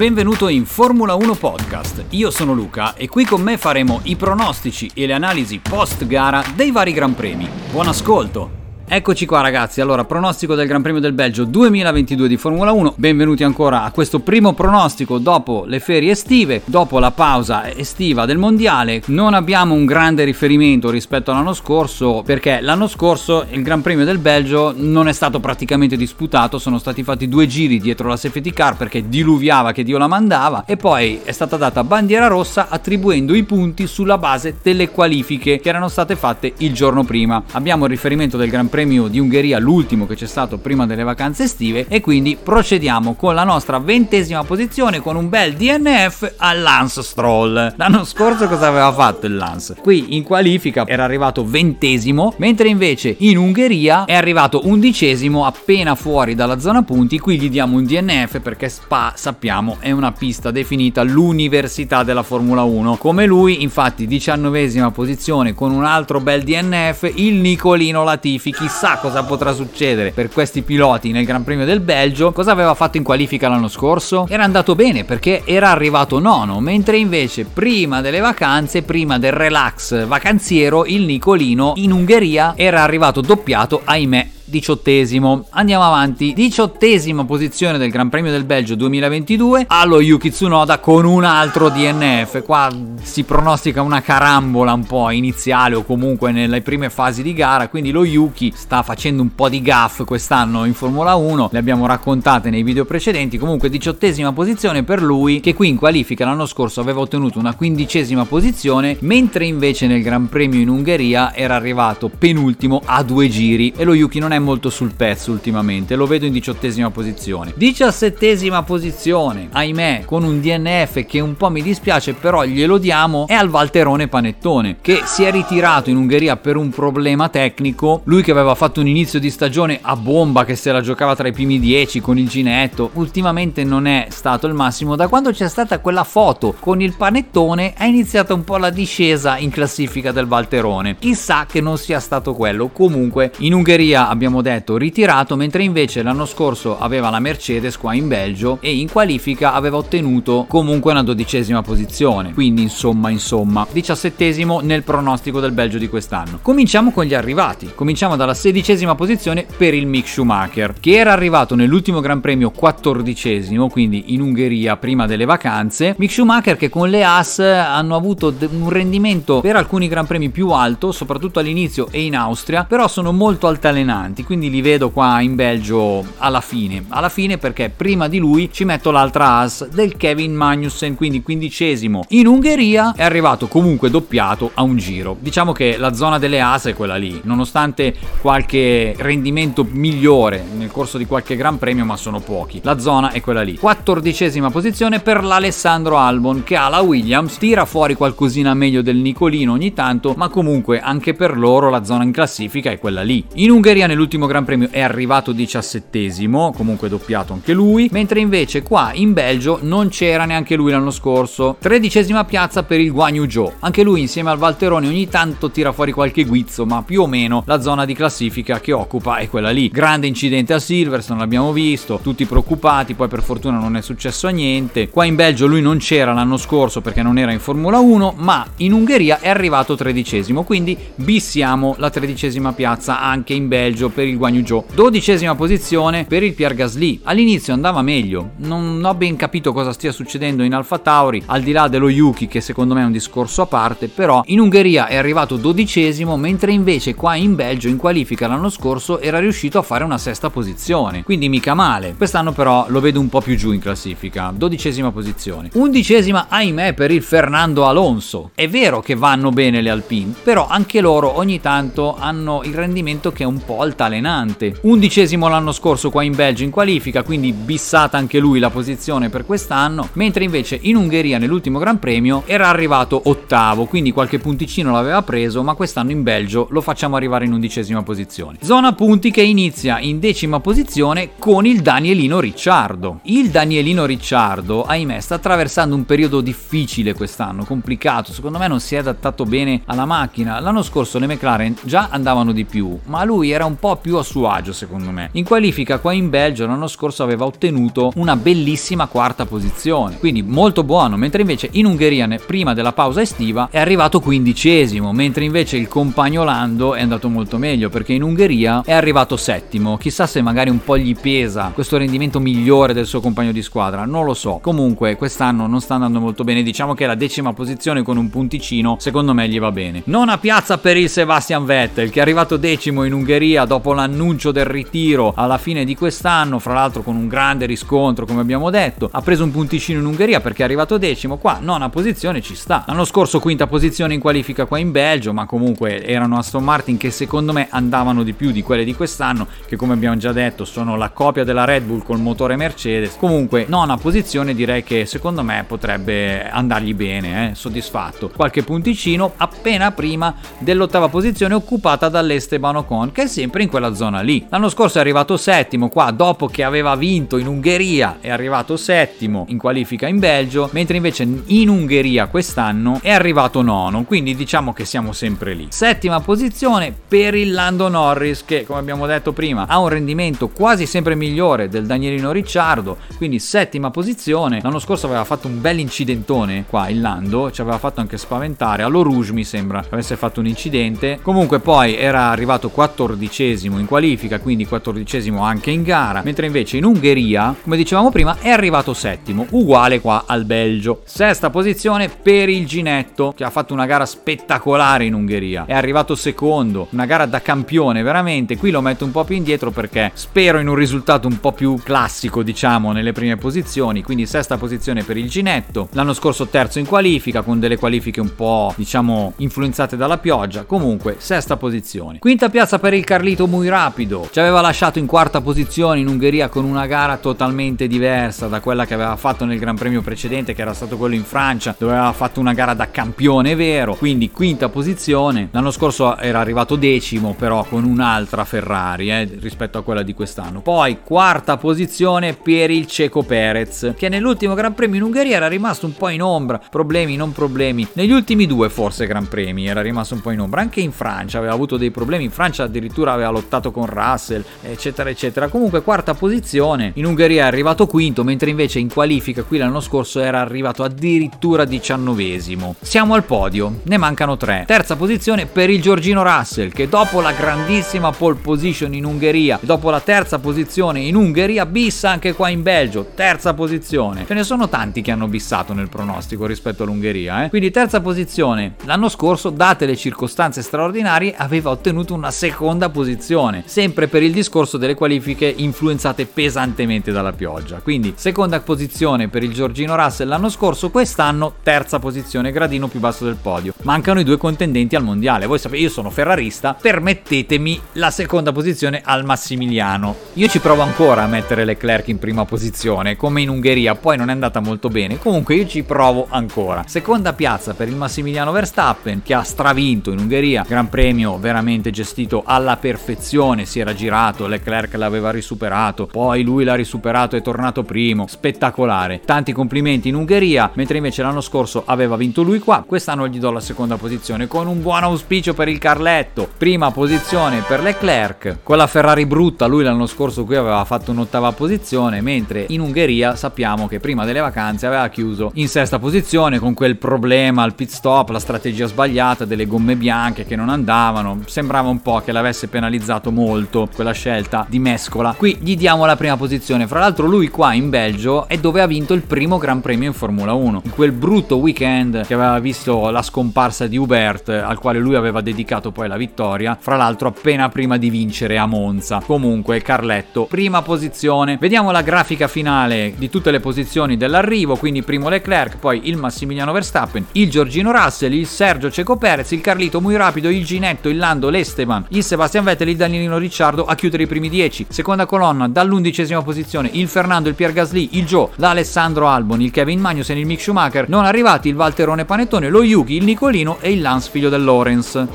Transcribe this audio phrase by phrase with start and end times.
[0.00, 2.04] benvenuto in Formula 1 Podcast.
[2.12, 6.42] Io sono Luca e qui con me faremo i pronostici e le analisi post gara
[6.54, 7.46] dei vari Gran Premi.
[7.70, 8.59] Buon ascolto!
[8.92, 13.44] Eccoci qua ragazzi, allora pronostico del Gran Premio del Belgio 2022 di Formula 1, benvenuti
[13.44, 19.00] ancora a questo primo pronostico dopo le ferie estive, dopo la pausa estiva del mondiale,
[19.06, 24.18] non abbiamo un grande riferimento rispetto all'anno scorso perché l'anno scorso il Gran Premio del
[24.18, 28.76] Belgio non è stato praticamente disputato, sono stati fatti due giri dietro la safety car
[28.76, 30.64] perché diluviava che Dio la mandava.
[30.66, 35.68] E poi è stata data bandiera rossa attribuendo i punti sulla base delle qualifiche che
[35.68, 37.40] erano state fatte il giorno prima.
[37.52, 41.02] Abbiamo il riferimento del Gran Premio Premio di Ungheria, l'ultimo che c'è stato prima delle
[41.02, 46.62] vacanze estive e quindi procediamo con la nostra ventesima posizione con un bel DNF al
[46.62, 47.74] Lance Stroll.
[47.76, 49.76] L'anno scorso cosa aveva fatto il Lance?
[49.82, 56.34] Qui in qualifica era arrivato ventesimo, mentre invece in Ungheria è arrivato undicesimo appena fuori
[56.34, 61.02] dalla zona punti, qui gli diamo un DNF perché Spa sappiamo è una pista definita
[61.02, 62.96] l'università della Formula 1.
[62.96, 68.54] Come lui, infatti, diciannovesima posizione con un altro bel DNF, il Nicolino Latifi.
[68.54, 72.30] Chi chissà cosa potrà succedere per questi piloti nel Gran Premio del Belgio.
[72.30, 74.26] Cosa aveva fatto in qualifica l'anno scorso?
[74.28, 80.06] Era andato bene perché era arrivato nono, mentre invece prima delle vacanze, prima del relax
[80.06, 85.46] vacanziero, il Nicolino in Ungheria era arrivato doppiato, ahimè, diciottesimo.
[85.50, 91.24] Andiamo avanti, diciottesima posizione del Gran Premio del Belgio 2022 allo Yuki Tsunoda con un
[91.24, 92.42] altro DNF.
[92.42, 92.68] Qua
[93.00, 97.92] si pronostica una carambola un po' iniziale o comunque nelle prime fasi di gara, quindi
[97.92, 102.50] lo Yuki sta facendo un po' di gaff quest'anno in Formula 1, le abbiamo raccontate
[102.50, 107.00] nei video precedenti, comunque diciottesima posizione per lui che qui in qualifica l'anno scorso aveva
[107.00, 113.02] ottenuto una quindicesima posizione, mentre invece nel Gran Premio in Ungheria era arrivato penultimo a
[113.04, 113.72] due giri.
[113.76, 117.52] E lo Yuki non è molto sul pezzo ultimamente, lo vedo in diciottesima posizione.
[117.54, 123.34] Diciassettesima posizione, ahimè, con un DNF che un po' mi dispiace, però glielo diamo, è
[123.34, 128.02] al Valterone Panettone, che si è ritirato in Ungheria per un problema tecnico.
[128.04, 131.28] Lui che aveva fatto un inizio di stagione a bomba, che se la giocava tra
[131.28, 134.96] i primi dieci con il ginetto, ultimamente non è stato il massimo.
[134.96, 139.38] Da quando c'è stata quella foto con il Panettone, è iniziata un po' la discesa
[139.38, 140.96] in classifica del Valterone.
[140.98, 142.68] Chissà che non sia stato quello.
[142.68, 147.94] Comunque, in Ungheria abbiamo abbiamo detto ritirato, mentre invece l'anno scorso aveva la Mercedes qua
[147.94, 152.32] in Belgio e in qualifica aveva ottenuto comunque una dodicesima posizione.
[152.32, 156.38] Quindi insomma, insomma, diciassettesimo nel pronostico del Belgio di quest'anno.
[156.42, 157.72] Cominciamo con gli arrivati.
[157.74, 163.68] Cominciamo dalla sedicesima posizione per il Mick Schumacher, che era arrivato nell'ultimo Gran Premio quattordicesimo,
[163.68, 165.94] quindi in Ungheria prima delle vacanze.
[165.98, 170.50] Mick Schumacher che con le As hanno avuto un rendimento per alcuni Gran Premi più
[170.50, 175.20] alto, soprattutto all'inizio e in Austria, però sono molto altalenanti avanti, quindi li vedo qua
[175.20, 176.84] in Belgio alla fine.
[176.88, 182.04] Alla fine perché prima di lui ci metto l'altra as del Kevin Magnussen, quindi quindicesimo.
[182.08, 185.16] In Ungheria è arrivato comunque doppiato a un giro.
[185.18, 190.98] Diciamo che la zona delle as è quella lì, nonostante qualche rendimento migliore nel corso
[190.98, 192.60] di qualche gran premio, ma sono pochi.
[192.62, 193.56] La zona è quella lì.
[193.56, 199.52] Quattordicesima posizione per l'Alessandro Albon che ha la Williams, tira fuori qualcosina meglio del Nicolino
[199.52, 203.24] ogni tanto, ma comunque anche per loro la zona in classifica è quella lì.
[203.34, 208.62] In Ungheria nell'ultimo all'ultimo Gran Premio è arrivato diciassettesimo, comunque doppiato anche lui, mentre invece
[208.62, 211.56] qua in Belgio non c'era neanche lui l'anno scorso.
[211.60, 215.92] Tredicesima piazza per il Guanyu Zhou, anche lui insieme al Valterone ogni tanto tira fuori
[215.92, 219.68] qualche guizzo, ma più o meno la zona di classifica che occupa è quella lì.
[219.68, 224.88] Grande incidente a Silverstone, l'abbiamo visto, tutti preoccupati, poi per fortuna non è successo niente.
[224.88, 228.44] Qua in Belgio lui non c'era l'anno scorso perché non era in Formula 1, ma
[228.56, 234.16] in Ungheria è arrivato tredicesimo, quindi bissiamo la tredicesima piazza anche in Belgio per il
[234.16, 234.64] Guanyuzhou.
[234.74, 237.00] Dodicesima posizione per il Pierre Gasly.
[237.04, 241.52] All'inizio andava meglio, non ho ben capito cosa stia succedendo in Alfa Tauri, al di
[241.52, 244.96] là dello Yuki che secondo me è un discorso a parte, però in Ungheria è
[244.96, 249.84] arrivato dodicesimo, mentre invece qua in Belgio in qualifica l'anno scorso era riuscito a fare
[249.84, 251.94] una sesta posizione, quindi mica male.
[251.96, 255.50] Quest'anno però lo vedo un po' più giù in classifica, dodicesima posizione.
[255.52, 258.30] Undicesima, ahimè, per il Fernando Alonso.
[258.34, 263.12] È vero che vanno bene le Alpine, però anche loro ogni tanto hanno il rendimento
[263.12, 264.58] che è un po' altalenante altalenante.
[264.62, 269.24] Undicesimo l'anno scorso qua in Belgio in qualifica, quindi bissata anche lui la posizione per
[269.24, 275.02] quest'anno, mentre invece in Ungheria nell'ultimo Gran Premio era arrivato ottavo, quindi qualche punticino l'aveva
[275.02, 278.38] preso, ma quest'anno in Belgio lo facciamo arrivare in undicesima posizione.
[278.42, 283.00] Zona punti che inizia in decima posizione con il Danielino Ricciardo.
[283.04, 288.74] Il Danielino Ricciardo, ahimè, sta attraversando un periodo difficile quest'anno, complicato, secondo me non si
[288.74, 290.38] è adattato bene alla macchina.
[290.40, 293.96] L'anno scorso le McLaren già andavano di più, ma lui era un po' po' più
[293.96, 295.10] a suo agio secondo me.
[295.12, 300.64] In qualifica qua in Belgio l'anno scorso aveva ottenuto una bellissima quarta posizione, quindi molto
[300.64, 305.68] buono, mentre invece in Ungheria prima della pausa estiva è arrivato quindicesimo, mentre invece il
[305.68, 310.50] compagno Lando è andato molto meglio perché in Ungheria è arrivato settimo, chissà se magari
[310.50, 314.38] un po' gli pesa questo rendimento migliore del suo compagno di squadra, non lo so.
[314.42, 318.76] Comunque quest'anno non sta andando molto bene, diciamo che la decima posizione con un punticino
[318.80, 319.82] secondo me gli va bene.
[319.84, 324.44] Nona piazza per il Sebastian Vettel che è arrivato decimo in Ungheria dopo l'annuncio del
[324.44, 329.00] ritiro alla fine di quest'anno, fra l'altro con un grande riscontro come abbiamo detto, ha
[329.02, 332.64] preso un punticino in Ungheria perché è arrivato decimo, qua nona posizione ci sta.
[332.66, 336.90] L'anno scorso quinta posizione in qualifica qua in Belgio, ma comunque erano Aston Martin che
[336.90, 340.76] secondo me andavano di più di quelle di quest'anno, che come abbiamo già detto sono
[340.76, 342.96] la copia della Red Bull col motore Mercedes.
[342.98, 348.10] Comunque nona posizione direi che secondo me potrebbe andargli bene, eh, soddisfatto.
[348.14, 354.00] Qualche punticino appena prima dell'ottava posizione occupata dall'Esteban Ocon, che è sempre in quella zona
[354.00, 354.24] lì.
[354.30, 359.26] L'anno scorso è arrivato settimo qua, dopo che aveva vinto in Ungheria è arrivato settimo
[359.28, 364.64] in qualifica in Belgio, mentre invece in Ungheria quest'anno è arrivato nono, quindi diciamo che
[364.64, 365.48] siamo sempre lì.
[365.50, 370.66] Settima posizione per il Lando Norris che come abbiamo detto prima ha un rendimento quasi
[370.66, 374.40] sempre migliore del Danielino Ricciardo, quindi settima posizione.
[374.42, 378.62] L'anno scorso aveva fatto un bel incidentone qua il Lando, ci aveva fatto anche spaventare,
[378.62, 380.98] allo Rouge mi sembra avesse fatto un incidente.
[381.02, 386.64] Comunque poi era arrivato quattordicesimo in qualifica, quindi quattordicesimo anche in gara, mentre invece in
[386.64, 390.82] Ungheria, come dicevamo prima, è arrivato settimo, uguale qua al Belgio.
[390.84, 395.94] Sesta posizione per il Ginetto che ha fatto una gara spettacolare in Ungheria, è arrivato
[395.94, 400.38] secondo, una gara da campione veramente, qui lo metto un po' più indietro perché spero
[400.38, 404.96] in un risultato un po' più classico diciamo nelle prime posizioni, quindi sesta posizione per
[404.96, 409.98] il Ginetto, l'anno scorso terzo in qualifica con delle qualifiche un po' diciamo influenzate dalla
[409.98, 411.98] pioggia, comunque sesta posizione.
[411.98, 416.28] Quinta piazza per il Carlito muy rapido, ci aveva lasciato in quarta posizione in Ungheria
[416.28, 420.42] con una gara totalmente diversa da quella che aveva fatto nel Gran Premio precedente che
[420.42, 424.48] era stato quello in Francia dove aveva fatto una gara da campione vero, quindi quinta
[424.48, 429.94] posizione, l'anno scorso era arrivato decimo però con un'altra Ferrari eh, rispetto a quella di
[429.94, 430.40] quest'anno.
[430.40, 435.66] Poi quarta posizione per il Ceco Perez che nell'ultimo Gran Premio in Ungheria era rimasto
[435.66, 439.94] un po' in ombra, problemi non problemi, negli ultimi due forse Gran Premi era rimasto
[439.94, 443.19] un po' in ombra, anche in Francia aveva avuto dei problemi, in Francia addirittura aveva
[443.20, 448.58] lottato con Russell eccetera eccetera, comunque quarta posizione, in Ungheria è arrivato quinto mentre invece
[448.58, 452.56] in qualifica qui l'anno scorso era arrivato addirittura diciannovesimo.
[452.60, 454.44] Siamo al podio, ne mancano tre.
[454.46, 459.70] Terza posizione per il Giorgino Russell che dopo la grandissima pole position in Ungheria, dopo
[459.70, 464.04] la terza posizione in Ungheria, bissa anche qua in Belgio, terza posizione.
[464.06, 467.28] Ce ne sono tanti che hanno bissato nel pronostico rispetto all'Ungheria, eh?
[467.28, 468.54] quindi terza posizione.
[468.64, 473.08] L'anno scorso, date le circostanze straordinarie, aveva ottenuto una seconda posizione,
[473.46, 477.58] sempre per il discorso delle qualifiche influenzate pesantemente dalla pioggia.
[477.58, 483.04] Quindi seconda posizione per il Giorgino Russell l'anno scorso, quest'anno terza posizione, gradino più basso
[483.04, 483.54] del podio.
[483.62, 485.26] Mancano i due contendenti al mondiale.
[485.26, 489.96] Voi sapete, io sono ferrarista, permettetemi la seconda posizione al Massimiliano.
[490.14, 494.08] Io ci provo ancora a mettere Leclerc in prima posizione, come in Ungheria, poi non
[494.08, 494.98] è andata molto bene.
[494.98, 496.64] Comunque io ci provo ancora.
[496.66, 502.22] Seconda piazza per il Massimiliano Verstappen, che ha stravinto in Ungheria, Gran Premio veramente gestito
[502.24, 507.62] alla perfezione, si era girato, Leclerc l'aveva risuperato, poi lui l'ha risuperato e è tornato
[507.62, 509.00] primo, spettacolare.
[509.04, 513.30] Tanti complimenti in Ungheria, mentre invece l'anno scorso aveva vinto lui qua, quest'anno gli do
[513.30, 516.28] la seconda posizione con un buon auspicio per il Carletto.
[516.36, 521.32] Prima posizione per Leclerc, con la Ferrari brutta, lui l'anno scorso qui aveva fatto un'ottava
[521.32, 526.54] posizione, mentre in Ungheria sappiamo che prima delle vacanze aveva chiuso in sesta posizione con
[526.54, 531.68] quel problema al pit stop, la strategia sbagliata delle gomme bianche che non andavano, sembrava
[531.68, 532.78] un po' che l'avesse penalizzato
[533.10, 535.14] molto quella scelta di mescola.
[535.16, 538.66] Qui gli diamo la prima posizione, fra l'altro lui qua in Belgio è dove ha
[538.66, 542.90] vinto il primo Gran Premio in Formula 1, in quel brutto weekend che aveva visto
[542.90, 547.48] la scomparsa di Hubert, al quale lui aveva dedicato poi la vittoria, fra l'altro appena
[547.48, 549.02] prima di vincere a Monza.
[549.04, 551.36] Comunque Carletto, prima posizione.
[551.40, 556.52] Vediamo la grafica finale di tutte le posizioni dell'arrivo, quindi primo Leclerc, poi il Massimiliano
[556.52, 560.96] Verstappen, il Giorgino Russell, il Sergio Ceco Perez, il Carlito muy rapido, il Ginetto, il
[560.96, 564.66] Lando, l'Esteban, il Sebastian Vettel, il Danielino Ricciardo a chiudere i primi 10.
[564.68, 569.80] Seconda colonna dall'undicesima posizione il Fernando, il Pier Gasly, il Joe, l'Alessandro Albon, il Kevin
[569.80, 573.80] Magnussen, il Mick Schumacher, non arrivati il Valterone Panettone, lo Yuki, il Nicolino e il
[573.80, 575.06] Lance figlio del Lorenz.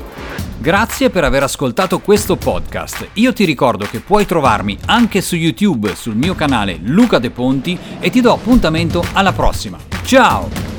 [0.58, 3.08] Grazie per aver ascoltato questo podcast.
[3.14, 7.78] Io ti ricordo che puoi trovarmi anche su YouTube sul mio canale Luca De Ponti
[8.00, 9.78] e ti do appuntamento alla prossima.
[10.04, 10.75] Ciao!